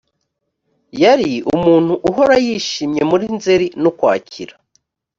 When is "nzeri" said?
3.35-3.67